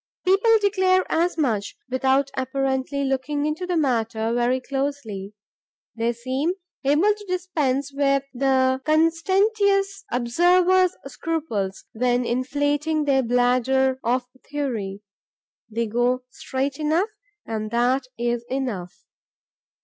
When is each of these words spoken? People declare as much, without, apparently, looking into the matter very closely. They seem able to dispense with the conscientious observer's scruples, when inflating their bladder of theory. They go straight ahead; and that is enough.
People 0.25 0.57
declare 0.59 1.05
as 1.09 1.37
much, 1.37 1.75
without, 1.87 2.31
apparently, 2.35 3.03
looking 3.03 3.45
into 3.45 3.67
the 3.67 3.77
matter 3.77 4.33
very 4.33 4.59
closely. 4.59 5.35
They 5.95 6.11
seem 6.13 6.53
able 6.83 7.13
to 7.13 7.25
dispense 7.27 7.93
with 7.93 8.23
the 8.33 8.81
conscientious 8.83 10.03
observer's 10.11 10.95
scruples, 11.05 11.85
when 11.93 12.25
inflating 12.25 13.05
their 13.05 13.21
bladder 13.21 13.99
of 14.03 14.25
theory. 14.49 15.01
They 15.69 15.85
go 15.85 16.23
straight 16.31 16.79
ahead; 16.79 17.05
and 17.45 17.69
that 17.69 18.07
is 18.17 18.43
enough. 18.49 19.05